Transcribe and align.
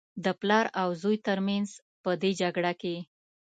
د 0.23 0.27
پلار 0.39 0.65
او 0.81 0.87
زوى 1.01 1.17
تر 1.27 1.37
منځ 1.47 1.69
په 2.03 2.11
دې 2.21 2.31
جګړه 2.41 2.73
کې. 2.81 2.95